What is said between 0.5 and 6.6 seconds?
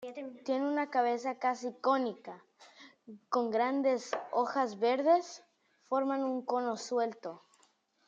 una cabeza casi cónica, con grandes hojas verdes forman un